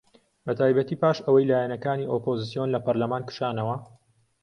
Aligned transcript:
بەتایبەتی 0.45 0.99
پاش 1.01 1.17
ئەوەی 1.25 1.49
لایەنەکانی 1.51 2.09
ئۆپۆزسیۆن 2.13 2.69
لە 2.75 2.79
پەرلەمان 2.85 3.23
کشانەوە 3.29 3.75